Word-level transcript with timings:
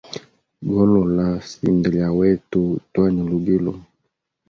Golola 0.71 1.27
sinda 1.49 1.87
lya 1.95 2.07
wetu 2.17 2.61
twene 2.91 3.21
lubilo. 3.31 3.73